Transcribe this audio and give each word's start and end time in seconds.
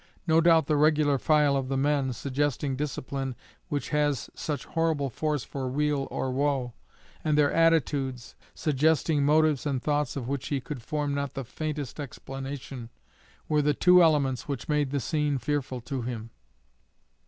No 0.25 0.41
doubt 0.41 0.65
the 0.65 0.77
regular 0.77 1.19
file 1.19 1.55
of 1.55 1.67
the 1.67 1.77
men, 1.77 2.11
suggesting 2.11 2.75
discipline 2.75 3.35
which 3.69 3.89
has 3.89 4.31
such 4.33 4.63
terrible 4.69 5.11
force 5.11 5.43
for 5.43 5.67
weal 5.69 6.07
or 6.09 6.31
woe, 6.31 6.73
and 7.23 7.37
their 7.37 7.53
attitudes, 7.53 8.33
suggesting 8.55 9.23
motives 9.23 9.63
and 9.67 9.79
thoughts 9.79 10.15
of 10.15 10.27
which 10.27 10.47
he 10.47 10.59
could 10.59 10.81
form 10.81 11.13
not 11.13 11.35
the 11.35 11.43
faintest 11.43 11.99
explanation, 11.99 12.89
were 13.47 13.61
the 13.61 13.75
two 13.75 14.01
elements 14.01 14.47
which 14.47 14.67
made 14.67 14.89
the 14.89 14.99
scene 14.99 15.37
fearful 15.37 15.79
to 15.81 16.01
him. 16.01 16.31